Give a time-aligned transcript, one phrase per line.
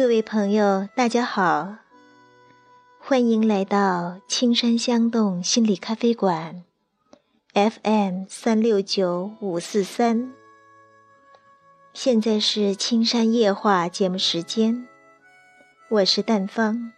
[0.00, 1.76] 各位朋友，大家好，
[2.98, 6.64] 欢迎来到青山香动心理咖啡馆
[7.52, 10.32] ，FM 三六九五四三。
[11.92, 14.88] 现在是青山夜话节目时间，
[15.90, 16.92] 我是淡芳。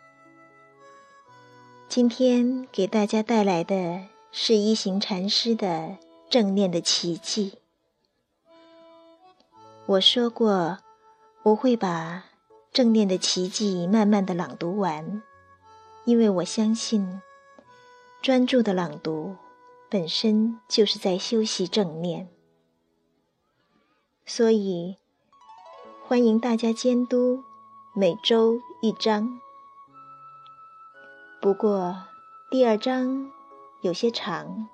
[1.88, 5.96] 今天给大家带来的是一行禅师的
[6.30, 7.58] 正念的奇迹。
[9.86, 10.78] 我说过，
[11.42, 12.26] 我会把
[12.72, 15.22] 正念的奇迹慢慢的朗读完，
[16.06, 17.20] 因为我相信，
[18.22, 19.36] 专注的朗读
[19.90, 22.30] 本身就是在修习正念。
[24.24, 24.96] 所以，
[26.08, 27.42] 欢迎大家监督，
[27.94, 29.38] 每周一章。
[31.42, 32.06] 不过，
[32.50, 33.30] 第二章
[33.82, 34.66] 有些长，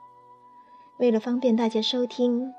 [1.01, 2.55] 为了方便大家收听。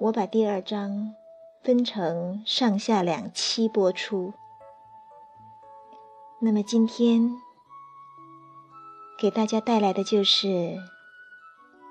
[0.00, 1.14] 我把第二章
[1.62, 4.32] 分成上下两期播出。
[6.38, 7.42] 那么今天
[9.18, 10.46] 给大家带来的就是《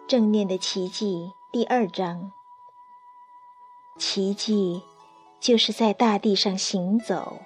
[0.08, 2.32] 正念的奇迹》第二章。
[4.00, 4.82] 奇迹
[5.40, 7.40] 就是在大地上行走。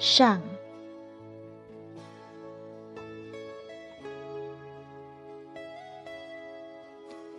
[0.00, 0.42] 上。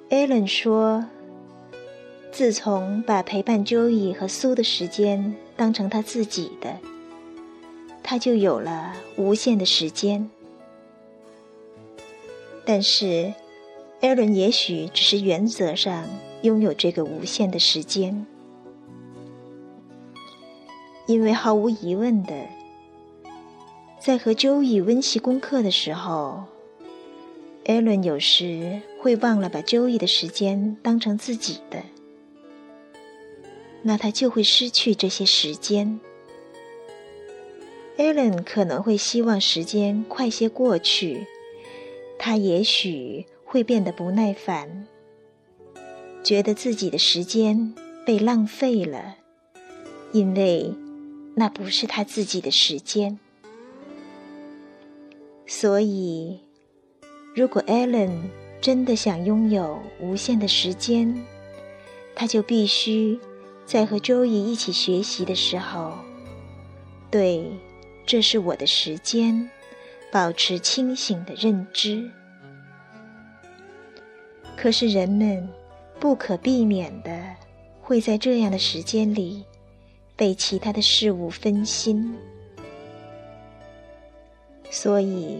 [0.09, 1.05] 艾伦说。
[2.35, 6.77] 自从把陪伴 Joey 和苏的时间当成他自己的，
[8.03, 10.29] 他就有了无限的时间。
[12.65, 13.33] 但是，
[14.01, 16.09] 艾伦也许只是原则上
[16.41, 18.25] 拥有这个无限的时间，
[21.07, 22.33] 因为毫无疑问的，
[23.97, 26.43] 在和 Joey 温习功课的时候，
[27.65, 31.81] 艾伦有时会忘了把 Joey 的时间当成自己的。
[33.87, 35.99] 那他就会失去这些时间。
[37.97, 41.27] 艾伦可能会希望时间快些过去，
[42.17, 44.87] 他也许会变得不耐烦，
[46.23, 49.17] 觉得自己的时间被浪费了，
[50.11, 50.73] 因为
[51.35, 53.19] 那不是他自己的时间。
[55.45, 56.39] 所以，
[57.35, 61.23] 如果艾伦真的想拥有无限的时间，
[62.15, 63.19] 他就必须。
[63.65, 65.93] 在和周易一起学习的时候，
[67.09, 67.51] 对，
[68.05, 69.49] 这是我的时间，
[70.11, 72.09] 保持清醒的认知。
[74.55, 75.49] 可是人们
[75.99, 77.35] 不可避免的
[77.81, 79.43] 会在这样的时间里
[80.15, 82.15] 被其他的事物分心，
[84.69, 85.39] 所以，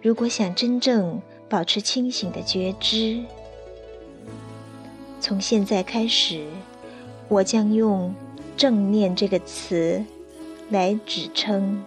[0.00, 3.20] 如果想真正保持清醒的觉知，
[5.20, 6.46] 从现在开始。
[7.30, 8.12] 我将用
[8.58, 10.04] “正念”这个词
[10.68, 11.80] 来指称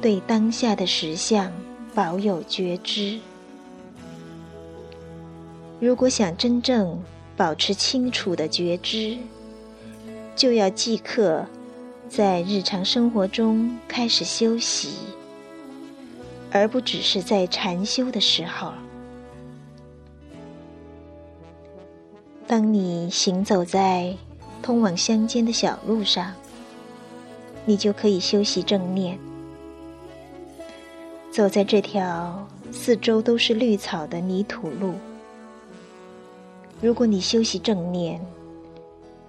[0.00, 1.52] 对当下的实相
[1.92, 3.18] 保有觉知。
[5.80, 7.02] 如果想真正
[7.36, 9.18] 保持清楚的觉知，
[10.36, 11.44] 就要即刻
[12.08, 14.90] 在日常生活中开始休息，
[16.52, 18.72] 而不只是在禅修的时候。
[22.46, 24.16] 当你行走在
[24.62, 26.32] 通往乡间的小路上，
[27.64, 29.18] 你就可以修习正念。
[31.30, 34.94] 走在这条四周都是绿草的泥土路，
[36.80, 38.20] 如果你修习正念，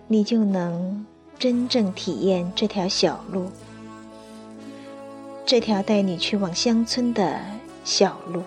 [0.07, 1.05] 你就能
[1.37, 3.47] 真正体验这条小路，
[5.45, 7.39] 这条带你去往乡村的
[7.83, 8.41] 小路。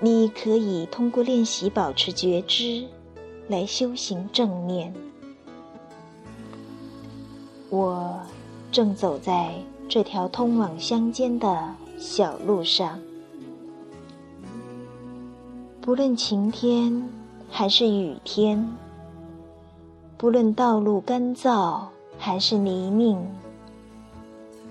[0.00, 2.86] 你可以通过练习保持觉知。
[3.48, 4.94] 来修行正念。
[7.70, 8.18] 我
[8.70, 9.54] 正走在
[9.88, 13.00] 这条通往乡间的小路上，
[15.80, 17.08] 不论晴天
[17.50, 18.72] 还是雨天，
[20.16, 21.82] 不论道路干燥
[22.16, 23.18] 还是泥泞，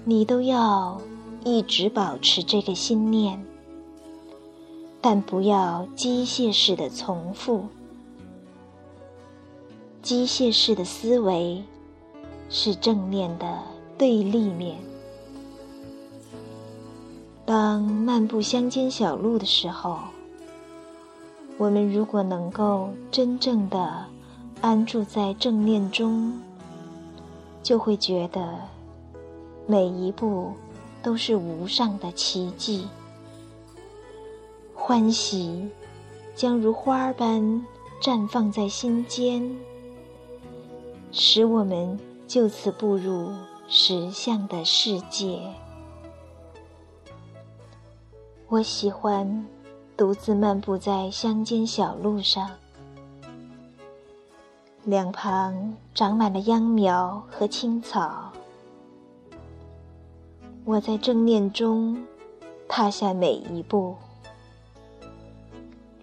[0.05, 0.99] 你都要
[1.43, 3.43] 一直保持这个心念，
[5.01, 7.65] 但不要机械式的重复。
[10.03, 11.63] 机械式的思维
[12.49, 13.57] 是正念的
[13.97, 14.77] 对立面。
[17.45, 19.97] 当漫步乡间小路的时候，
[21.57, 24.05] 我们如果能够真正的
[24.59, 26.37] 安住在正念中，
[27.63, 28.59] 就会觉得
[29.65, 30.51] 每一步
[31.01, 32.85] 都是无上的奇迹，
[34.73, 35.65] 欢喜
[36.35, 37.65] 将如花儿般
[38.01, 39.49] 绽放在心间。
[41.15, 43.31] 使我们就此步入
[43.67, 45.39] 实相的世界。
[48.49, 49.45] 我喜欢
[49.95, 52.49] 独自漫步在乡间小路上，
[54.85, 58.31] 两旁长满了秧苗和青草。
[60.65, 62.03] 我在正念中
[62.67, 63.95] 踏下每一步，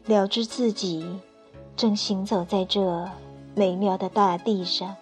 [0.06, 1.18] 了知自己
[1.76, 3.10] 正行走在这
[3.56, 4.96] 美妙的大地上。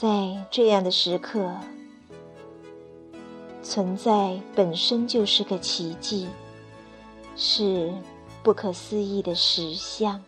[0.00, 1.50] 在这样的时刻，
[3.64, 6.28] 存在本身就是个奇迹，
[7.34, 7.92] 是
[8.44, 10.22] 不可思议的实相。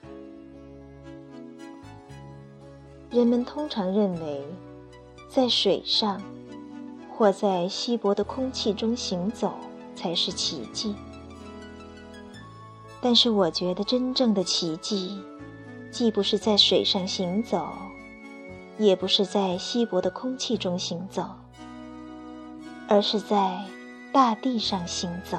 [3.11, 4.44] 人们通常认为，
[5.28, 6.20] 在水上。
[7.16, 9.52] 或在稀薄的空气中行走
[9.94, 10.94] 才是奇迹，
[12.99, 15.20] 但是我觉得真正的奇迹，
[15.90, 17.69] 既不是在水上行走，
[18.80, 21.24] 也不是在稀薄的空气中行走，
[22.88, 23.62] 而是在
[24.10, 25.38] 大地上行走。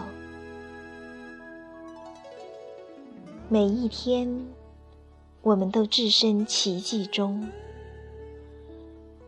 [3.49, 4.47] 每一天，
[5.41, 7.49] 我们都置身奇迹中，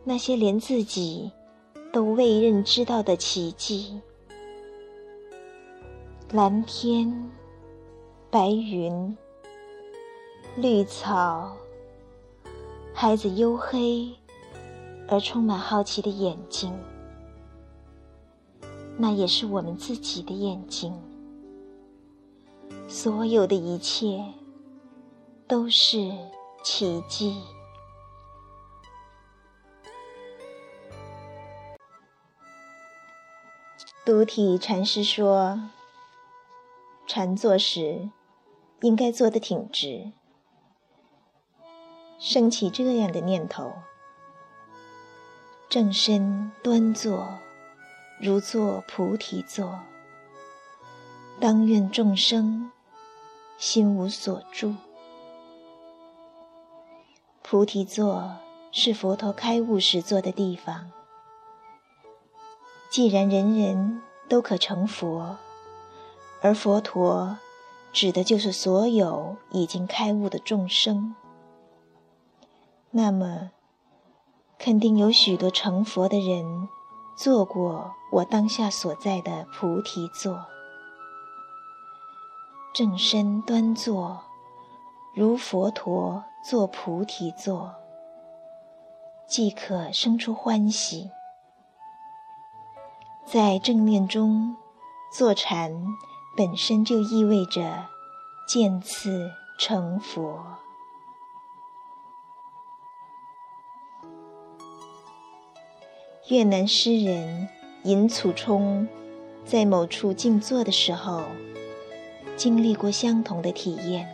[0.04, 1.32] 那些连自己。
[1.92, 4.02] 都未认知到的奇迹：
[6.32, 7.30] 蓝天、
[8.32, 9.16] 白云、
[10.56, 11.56] 绿草、
[12.96, 14.16] 孩子黝黑
[15.10, 16.74] 而充满好奇的眼睛，
[18.98, 20.98] 那也是我们自己的眼睛。
[22.88, 24.24] 所有的一切
[25.48, 26.12] 都是
[26.64, 27.42] 奇迹。
[34.06, 35.70] 独体禅师说
[37.08, 38.10] ：“禅坐时，
[38.82, 40.12] 应该坐得挺直，
[42.26, 43.74] 升起这样的念头：
[45.68, 47.38] 正身端坐，
[48.18, 49.82] 如坐菩提坐。
[51.42, 52.72] 当愿众生
[53.58, 54.74] 心无所住。
[57.42, 58.38] 菩提座
[58.72, 60.90] 是佛陀开悟时坐的地方。”
[62.90, 65.36] 既然人人都可成佛，
[66.42, 67.38] 而佛陀
[67.92, 71.14] 指的就是所有已经开悟的众生，
[72.96, 73.50] 那么
[74.60, 76.70] 肯定有许多成佛的人
[77.18, 80.46] 坐过我当下所在的菩提座，
[82.72, 84.22] 正身端坐，
[85.16, 87.74] 如佛陀坐菩提座，
[89.28, 91.10] 即可生出欢喜。
[93.26, 94.56] 在正念中
[95.12, 95.74] 坐禅，
[96.38, 97.88] 本身就意味着
[98.48, 100.63] 渐次成佛。
[106.30, 107.50] 越南诗人
[107.84, 108.88] 尹楚冲
[109.46, 111.24] 在某处静坐的时候，
[112.38, 114.08] 经历过相同的体验。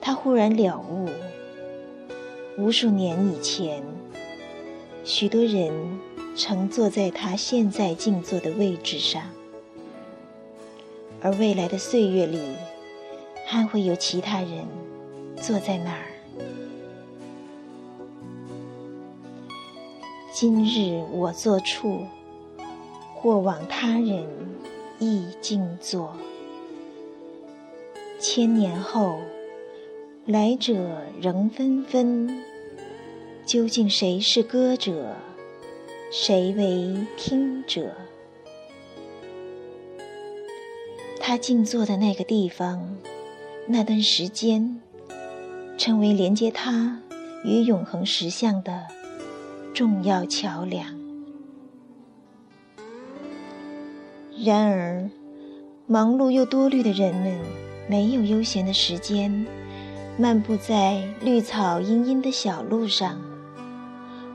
[0.00, 1.08] 他忽然了悟，
[2.58, 3.82] 无数年以前，
[5.04, 5.72] 许多人。
[6.38, 9.22] 曾坐在他现在静坐的位置上，
[11.22, 12.38] 而未来的岁月里，
[13.46, 14.66] 还会有其他人
[15.40, 16.15] 坐在那儿。
[20.38, 22.04] 今日我坐处，
[23.14, 24.26] 或往他人
[24.98, 26.14] 亦静坐。
[28.20, 29.18] 千年后，
[30.26, 32.44] 来者仍纷纷，
[33.46, 35.16] 究竟谁是歌者？
[36.12, 37.94] 谁为听者？
[41.18, 42.94] 他静坐的那个地方，
[43.66, 44.82] 那段时间，
[45.78, 47.00] 成为连接他
[47.42, 48.86] 与永恒实相的
[49.76, 50.86] 重要桥梁。
[54.42, 55.10] 然而，
[55.86, 57.38] 忙碌又多虑的人们，
[57.86, 59.46] 没有悠闲的时间，
[60.16, 63.20] 漫步在绿草茵茵的小路上。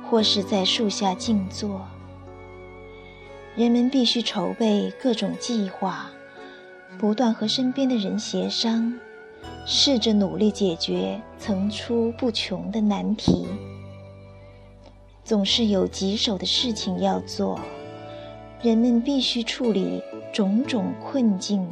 [0.08, 1.82] 或是在树下静坐，
[3.56, 6.12] 人们必须筹备各种计划，
[7.00, 8.94] 不断和身边的人协商，
[9.66, 13.48] 试着努力解决层出不穷的难题。
[15.32, 17.58] 总是有棘手的事情要做，
[18.62, 21.66] 人们必须处理种种困境，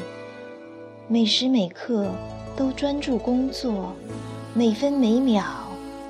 [1.09, 2.09] 每时每刻
[2.55, 3.91] 都专注工作，
[4.53, 5.43] 每分每秒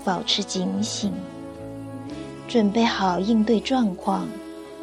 [0.05, 1.11] 保持警醒。
[2.47, 4.27] 准备好应对状况，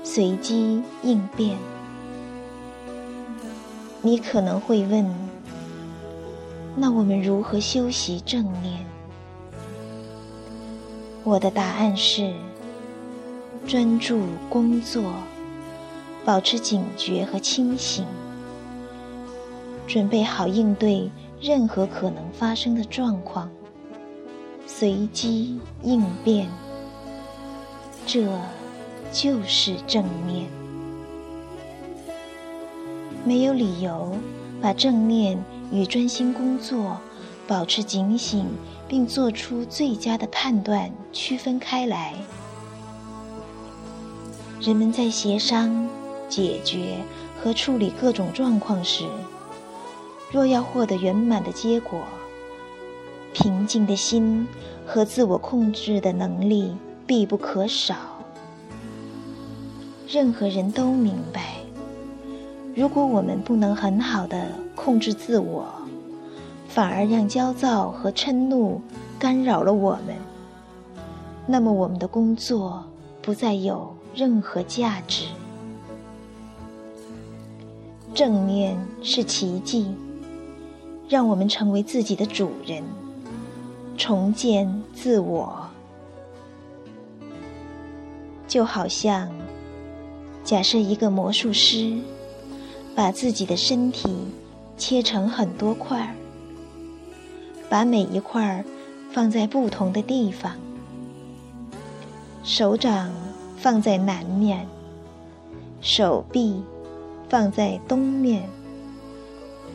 [0.03, 1.57] 随机应变。
[4.03, 5.09] 你可能会问：
[6.75, 8.85] 那我们如何修习正念？
[11.23, 12.35] 我的答案是：
[13.67, 15.03] 专注工作，
[16.25, 18.05] 保持警觉和清醒，
[19.89, 23.51] 准备好应对任何可能发生的状况，
[24.67, 26.49] 随机应变。
[28.07, 28.29] 这
[29.11, 30.47] 就是正念。
[33.25, 34.17] 没有理由
[34.63, 35.37] 把正念
[35.73, 37.01] 与专心工作、
[37.49, 38.47] 保持警醒
[38.87, 42.15] 并做出最佳的判断区分开来。
[44.67, 45.89] 人们在协商、
[46.29, 46.97] 解决
[47.41, 49.05] 和处理各种状况时，
[50.33, 52.01] 若要获得圆满的结果，
[53.33, 54.45] 平静的心
[54.85, 56.75] 和自我控制的能力
[57.07, 57.95] 必不可少。
[60.09, 61.59] 任何人都明白。
[62.75, 65.65] 如果我们不能很好的控制自我，
[66.67, 68.81] 反而让焦躁和嗔怒
[69.17, 70.17] 干扰了我们，
[71.47, 72.83] 那么我们的工作
[73.23, 75.27] 不再有任何价值。
[78.15, 79.95] 正念是奇迹，
[81.09, 82.83] 让我们成为自己的主人，
[83.97, 85.69] 重建自我，
[88.49, 89.31] 就好像
[90.43, 91.97] 假设一个魔术师。
[92.95, 94.09] 把自己的身体
[94.79, 96.15] 切成很多块儿，
[97.69, 98.65] 把每一块儿
[99.13, 100.57] 放在不同的地方。
[102.43, 103.13] 手掌
[103.57, 104.67] 放在南面，
[105.81, 106.63] 手臂
[107.29, 108.49] 放在东面，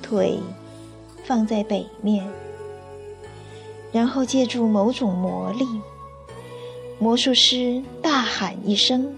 [0.01, 0.39] 腿
[1.25, 2.27] 放在北面。
[3.91, 5.65] 然后借助某种魔力，
[6.99, 9.15] 魔术师大喊一声，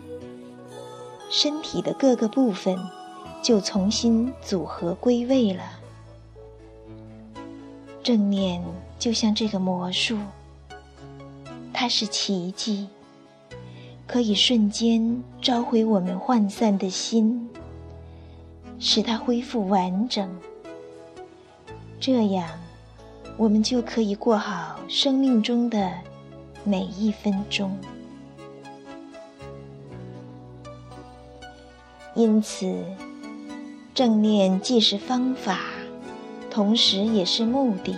[1.29, 2.77] 身体的各个部分。
[3.43, 5.63] 就重新组合归位了。
[8.01, 8.63] 正念
[8.97, 10.17] 就像这个魔术，
[11.73, 12.87] 它是奇迹，
[14.05, 17.49] 可以瞬间召回我们涣散的心，
[18.79, 20.29] 使它恢复完整。
[21.99, 22.49] 这样，
[23.37, 25.91] 我们就可以过好生命中的
[26.63, 27.77] 每一分钟。
[32.15, 32.83] 因此。
[33.95, 35.59] 正念既是方法，
[36.49, 37.93] 同时也是目的；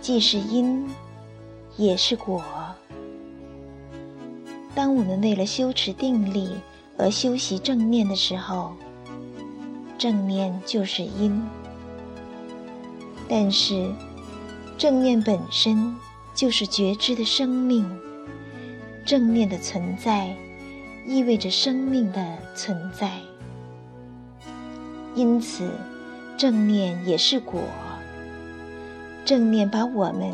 [0.00, 0.88] 既是因，
[1.76, 2.42] 也是果。
[4.74, 6.50] 当我们为了修持定力
[6.98, 8.72] 而修习正念的时候，
[9.96, 11.40] 正念就是因；
[13.28, 13.90] 但是，
[14.76, 15.94] 正念本身
[16.34, 17.88] 就是觉知的生命。
[19.06, 20.34] 正念的存在，
[21.06, 23.20] 意味着生命的存在。
[25.14, 25.70] 因此，
[26.36, 27.60] 正念也是果。
[29.24, 30.32] 正念把我们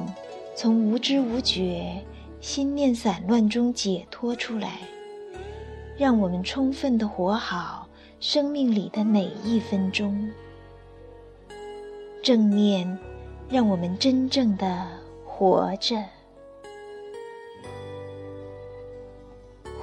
[0.56, 2.02] 从无知无觉、
[2.40, 4.78] 心念散乱中解脱出来，
[5.97, 7.87] 让我们充分的活好
[8.18, 10.28] 生命里的每一分钟。
[12.23, 12.99] 正念
[13.49, 14.87] 让我们真正的
[15.25, 16.02] 活着。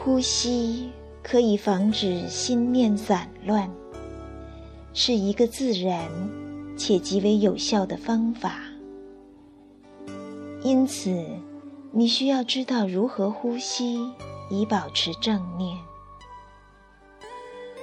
[0.04, 0.90] 呼吸
[1.22, 3.70] 可以防止心念散乱。
[4.94, 6.10] 是一个自然
[6.76, 8.62] 且极为有效的方法，
[10.64, 11.24] 因此
[11.98, 14.13] 你需要知道如何呼吸，
[14.51, 15.75] 以保持正念。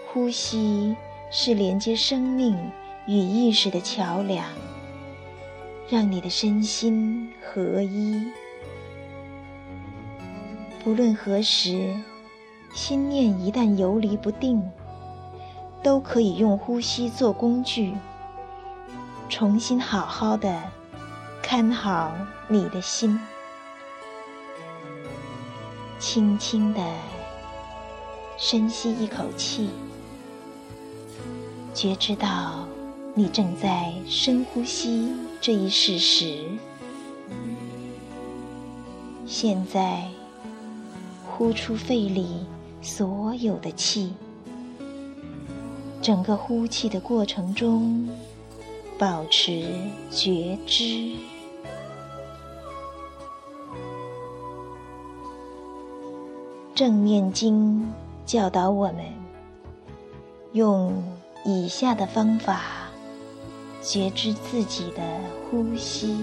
[0.06, 0.94] 呼吸
[1.32, 2.56] 是连接生命
[3.08, 4.46] 与意识的桥梁，
[5.88, 8.24] 让你的身心合一。
[10.84, 11.92] 不论何时，
[12.72, 14.62] 心念一旦游离不定。
[15.82, 17.92] 都可以用呼吸做工具，
[19.28, 20.62] 重新好好的
[21.42, 22.14] 看好
[22.48, 23.20] 你的心，
[26.06, 26.80] 轻轻的
[28.36, 29.70] 深吸一口气，
[31.72, 32.68] 觉知到
[33.14, 36.44] 你正在深呼吸这一事实。
[39.24, 40.04] 现在
[41.26, 42.44] 呼出肺里
[42.82, 44.12] 所有的气。
[46.02, 48.10] 整个呼气的过程中，
[48.98, 49.66] 保持
[50.10, 50.84] 觉知。
[56.74, 57.80] 《正念经》
[58.30, 59.04] 教导我们
[60.54, 60.92] 用
[61.44, 62.62] 以下的方法
[63.80, 65.02] 觉知自己的
[65.50, 66.16] 呼吸：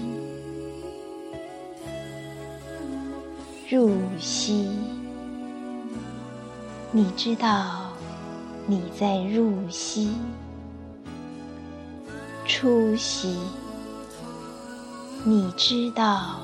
[3.70, 4.68] 入息，
[6.90, 7.88] 你知道。
[8.64, 10.12] 你在入息、
[12.46, 13.36] 出息，
[15.24, 16.38] 你知道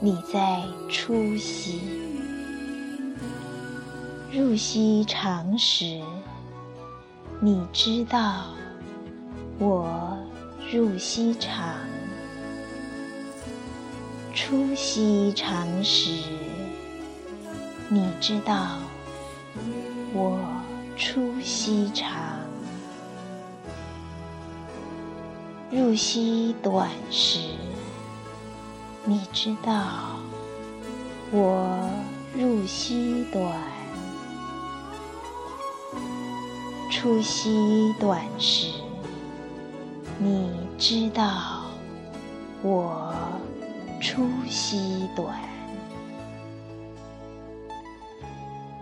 [0.00, 2.11] 你在出息。
[4.34, 6.00] 入息长时，
[7.38, 8.46] 你知道
[9.58, 10.16] 我
[10.72, 11.76] 入息长；
[14.32, 16.10] 出息长时，
[17.90, 18.78] 你知道
[20.14, 20.40] 我
[20.96, 22.40] 出息长。
[25.70, 27.38] 入息短时，
[29.04, 30.16] 你知道
[31.30, 31.90] 我
[32.34, 33.52] 入息短；
[37.02, 38.68] 出息短时，
[40.20, 41.64] 你知道
[42.62, 43.12] 我
[44.00, 45.36] 出息短。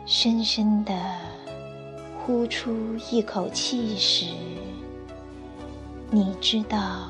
[0.04, 0.92] 深深的
[2.18, 4.26] 呼出一口气时。
[6.10, 7.08] 你知道，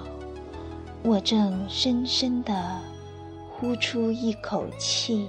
[1.03, 2.79] 我正深深的
[3.51, 5.27] 呼出一口气，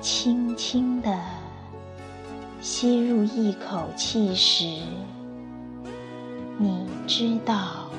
[0.00, 1.18] 轻轻的
[2.60, 4.82] 吸入一口气时，
[6.58, 7.90] 你知道，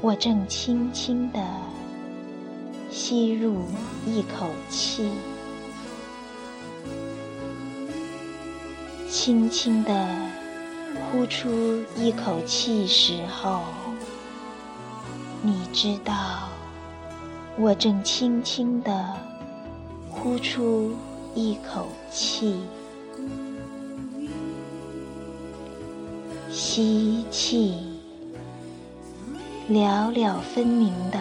[0.00, 1.40] 我正轻轻地
[2.90, 3.64] 吸入
[4.06, 5.10] 一口气，
[9.08, 10.06] 轻轻地。
[11.12, 13.60] 呼出一口气时候，
[15.42, 16.48] 你知道，
[17.58, 19.14] 我正轻轻地
[20.10, 20.92] 呼出
[21.34, 22.56] 一口气。
[26.76, 27.72] 吸气，
[29.70, 31.18] 寥寥分明的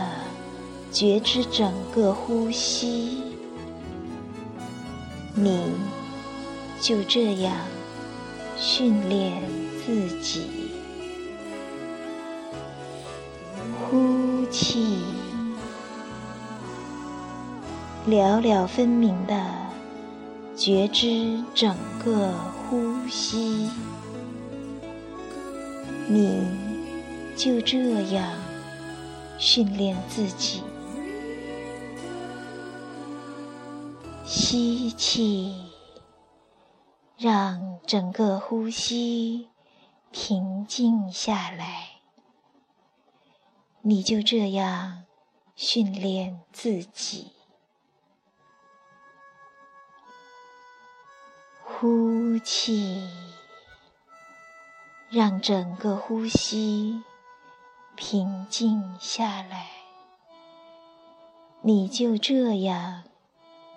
[0.91, 3.23] 觉知整个呼吸，
[5.33, 5.71] 你
[6.81, 7.55] 就这样
[8.57, 9.41] 训练。
[9.85, 10.41] 自己
[13.87, 15.05] 呼气，
[18.09, 19.33] 寥寥分明的
[20.53, 22.33] 觉知整个
[22.67, 23.69] 呼吸，
[26.07, 26.47] 你
[27.35, 28.37] 就这样
[29.37, 30.61] 训练自己。
[34.25, 35.55] 吸气，
[37.17, 39.49] 让整个呼吸。
[40.17, 41.99] 平静下来，
[43.81, 45.03] 你就这样
[45.57, 47.33] 训练自己。
[51.61, 53.09] 呼气，
[55.15, 57.01] 让整个呼吸
[57.95, 59.69] 平静下来，
[61.61, 63.01] 你就这样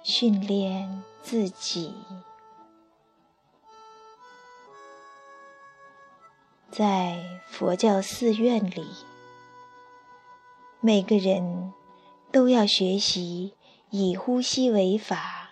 [0.03, 1.95] 训练自己。
[6.73, 8.85] 在佛教寺院里，
[10.81, 11.73] 每个人
[12.33, 13.55] 都要学习
[13.91, 15.51] 以呼吸为法，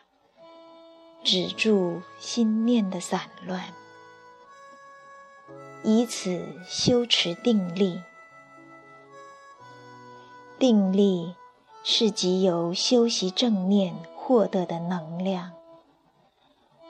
[1.23, 3.73] 止住心念的散乱，
[5.89, 8.03] 以此修持定力。
[10.59, 11.37] 定力
[11.85, 15.53] 是即由修习正念获得的能量，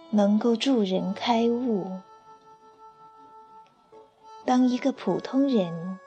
[0.09, 2.01] 能够助人开悟。
[4.47, 6.01] 当一个普通人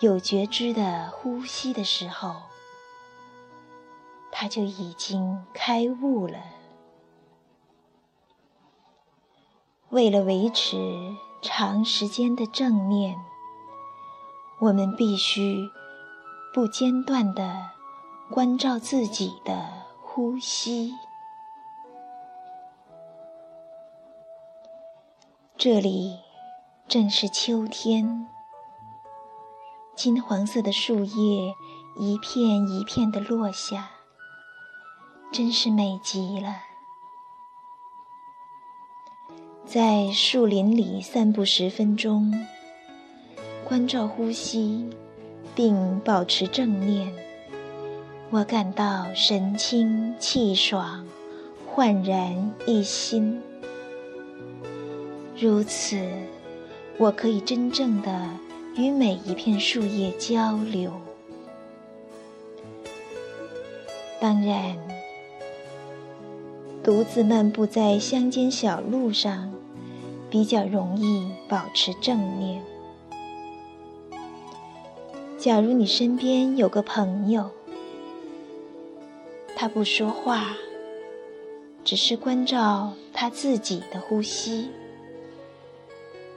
[0.00, 2.34] 有觉知的呼吸的时候，
[4.32, 6.38] 他就已经开悟了。
[9.90, 11.14] 为了维持
[11.46, 13.22] 长时间的正念，
[14.60, 15.70] 我们必须
[16.54, 17.68] 不间断地
[18.30, 19.68] 关照自己的
[20.00, 20.94] 呼吸。
[25.58, 26.18] 这里。
[26.86, 28.28] 正是秋天，
[29.96, 31.54] 金黄色的树叶
[31.96, 33.90] 一片一片的落下，
[35.32, 36.73] 真是美极了。
[39.66, 42.32] 在树林里散步十分钟，
[43.64, 44.88] 关照呼吸，
[45.54, 47.12] 并保持正念，
[48.30, 51.06] 我感到神清气爽，
[51.66, 53.40] 焕然一新。
[55.38, 55.98] 如此。
[56.96, 58.30] 我可以真正的
[58.76, 60.92] 与每一片树叶交流。
[64.20, 64.76] 当然，
[66.84, 69.52] 独自漫步在乡间小路上，
[70.34, 72.60] 比较容易保持正念。
[75.38, 77.52] 假如你身边有个朋友，
[79.54, 80.56] 他不说话，
[81.84, 84.70] 只是关照他自己的呼吸。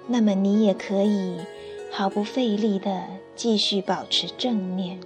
[0.06, 1.38] 那么你也可以
[1.92, 3.04] 毫不费力地
[3.36, 5.00] 继续保持正念。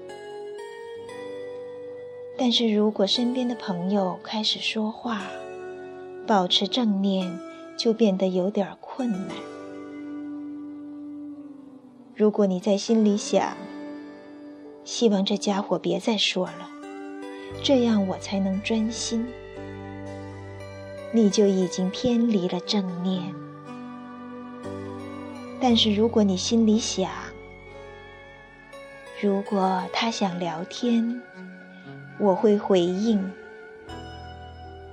[2.38, 5.22] 但是如果身边的朋友开始说话，
[6.28, 7.40] 保持正念
[7.82, 9.30] 就变得有点困难。
[12.16, 13.58] 如果你在心里想，
[14.84, 16.70] 希望这家伙别再说了，
[17.64, 19.26] 这样我才能专心，
[21.12, 23.34] 你就已经偏离了正念。
[25.60, 27.10] 但是如果你心里想，
[29.20, 31.20] 如果他想聊天，
[32.20, 33.28] 我会回应，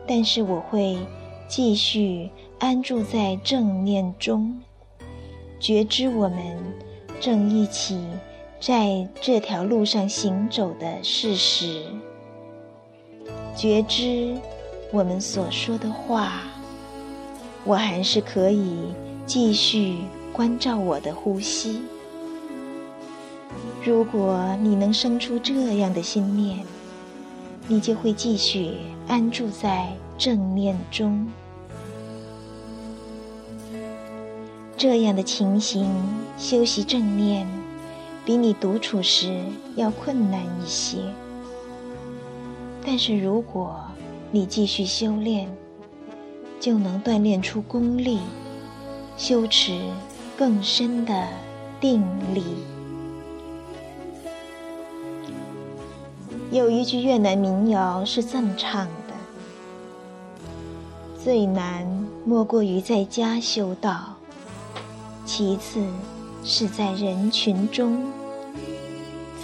[0.07, 0.97] 但是我会
[1.47, 4.61] 继续安住在正念中，
[5.61, 6.39] 觉知我们
[7.21, 8.05] 正一起
[8.61, 11.85] 在这条路上行走的事实，
[13.55, 14.37] 觉知
[14.91, 16.43] 我们所说的话，
[17.65, 18.77] 我还是可以
[19.25, 19.99] 继续
[20.33, 21.81] 关照我的呼吸。
[23.85, 26.59] 如果你能生出这样的心念，
[27.69, 28.73] 你就会继续
[29.07, 29.87] 安住在
[30.19, 31.25] 正念中。
[34.79, 35.91] 这样的情形，
[36.39, 37.45] 修习正念，
[38.25, 39.43] 比你独处时
[39.75, 40.99] 要困难一些。
[42.87, 43.75] 但是如果
[44.31, 45.49] 你继续修炼，
[46.61, 48.21] 就能锻炼出功力，
[49.17, 49.81] 修持
[50.37, 51.27] 更深的
[51.81, 52.01] 定
[52.33, 52.45] 力。
[56.53, 59.15] 有一句越南民谣是这么唱的
[61.21, 61.85] ：“最难
[62.25, 64.15] 莫过于在家修道，
[65.29, 65.85] 其次
[66.43, 68.03] 是在人群中，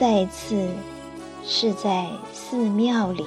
[0.01, 0.70] 再次
[1.44, 3.27] 是在寺庙里。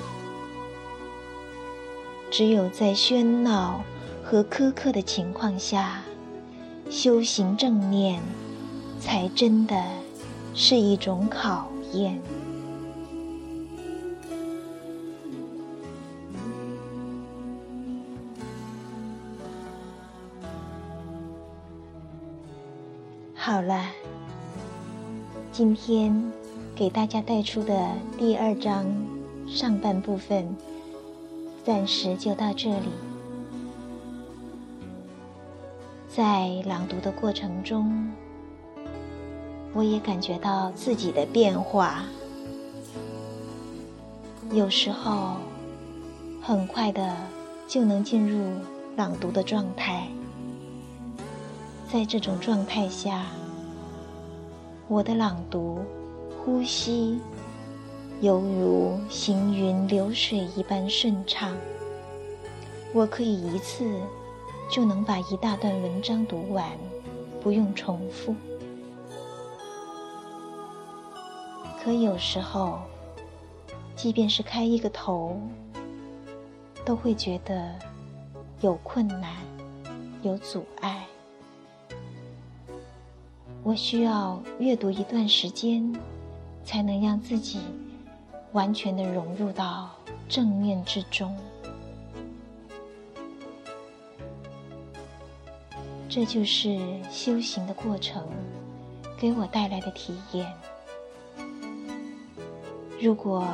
[2.31, 3.83] 只有在喧闹
[4.23, 6.01] 和苛刻的情况下，
[6.89, 8.19] 修行正念，
[8.99, 9.83] 才真的
[10.55, 12.19] 是一种考验。”
[23.47, 23.85] 好了，
[25.53, 26.33] 今天
[26.75, 28.85] 给大家带出的第二章
[29.47, 30.53] 上半部分，
[31.63, 32.89] 暂时就到这里。
[36.09, 38.11] 在朗读的过程中，
[39.73, 42.03] 我也感觉到自己的变化，
[44.51, 45.37] 有时候
[46.41, 47.15] 很快的
[47.65, 48.45] 就能进入
[48.97, 50.05] 朗读的状态。
[51.89, 53.27] 在这种状态下，
[54.89, 55.79] 我的朗读、
[56.37, 57.17] 呼吸
[58.19, 61.55] 犹如行云流水一般顺畅。
[62.93, 63.89] 我可以一次
[64.69, 66.69] 就能把一大段文章读完，
[67.41, 68.35] 不用重复。
[71.81, 72.79] 可有时候，
[73.95, 75.39] 即便是开一个头，
[76.83, 77.73] 都会觉得
[78.59, 79.37] 有困难、
[80.21, 81.07] 有阻碍。
[83.67, 85.93] 我需要阅读一段时间，
[86.63, 87.59] 才能让自己
[88.53, 89.89] 完全的融入到
[90.29, 91.35] 正念之中。
[96.07, 96.79] 这就是
[97.11, 98.23] 修行的过程，
[99.19, 100.49] 给我带来的体验。
[103.01, 103.45] 如果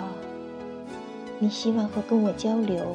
[1.39, 2.85] 你希望和跟我交流，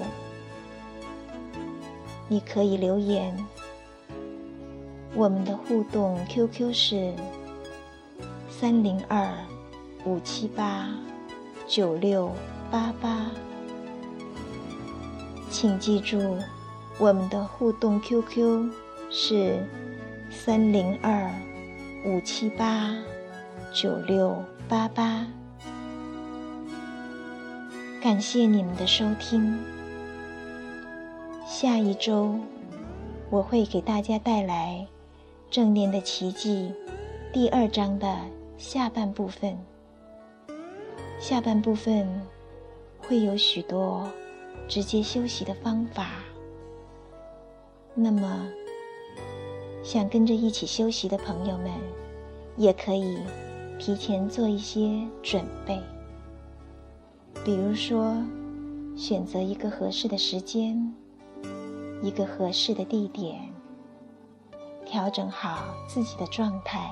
[2.29, 3.37] 你可以留言。
[5.15, 7.13] 我们的互动 QQ 是
[8.49, 9.33] 三零二
[10.05, 10.89] 五七八
[11.67, 12.31] 九六
[12.71, 13.31] 八八，
[15.51, 16.37] 请记住，
[16.99, 18.71] 我们的互动 QQ
[19.11, 19.67] 是
[20.31, 21.31] 三零二
[22.05, 22.95] 五七八
[23.73, 24.37] 九六
[24.69, 25.27] 八八。
[28.01, 29.59] 感谢你们的收听，
[31.45, 32.39] 下一周
[33.31, 34.87] 我会给大家带来。
[35.51, 36.71] 正念的奇迹，
[37.33, 38.19] 第二章的
[38.59, 39.59] 下半部分。
[41.19, 42.07] 下半部分
[42.99, 44.07] 会有许多
[44.69, 46.11] 直接休息的方法。
[47.95, 48.47] 那么，
[49.83, 51.71] 想跟着一起休息的朋友们，
[52.59, 53.17] 也可以
[53.79, 55.81] 提前做一些准备。
[57.43, 58.15] 比如说，
[58.95, 60.95] 选择一个合适的时间，
[62.03, 63.48] 一个合适的地点。
[64.91, 66.91] 调整好自己的状态，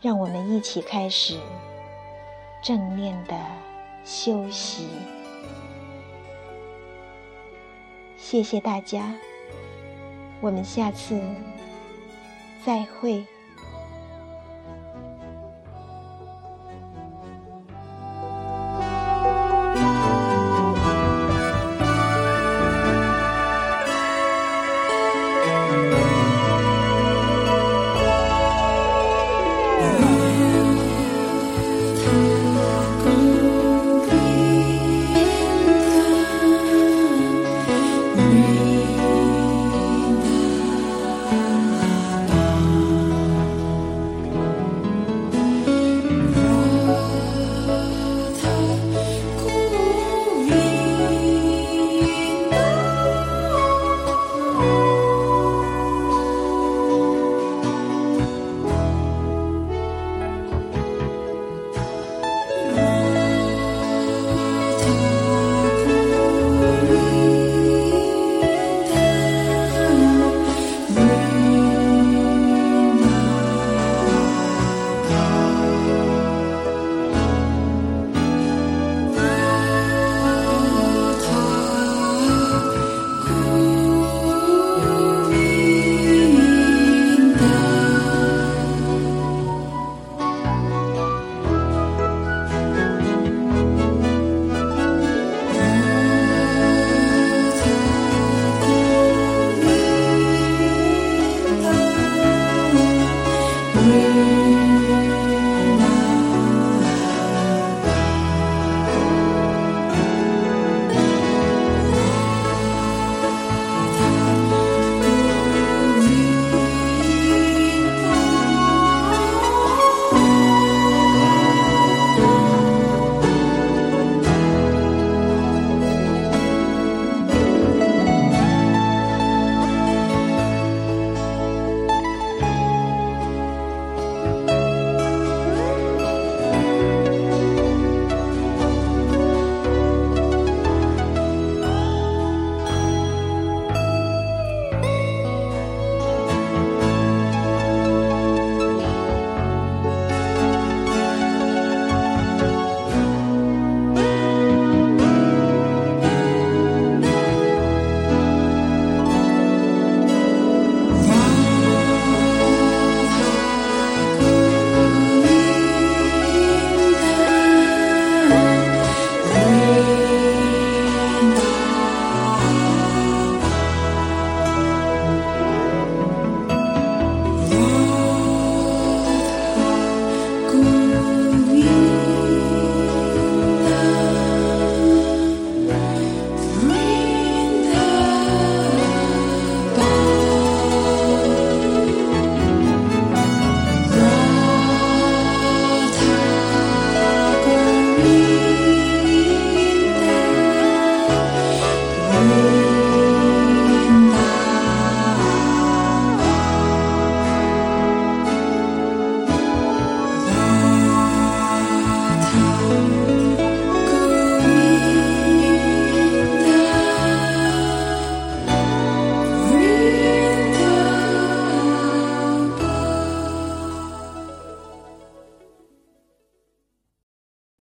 [0.00, 1.38] 让我们一起开始
[2.62, 3.38] 正念的
[4.04, 4.88] 休息。
[8.16, 9.14] 谢谢大家，
[10.40, 11.20] 我们下次
[12.64, 13.24] 再会。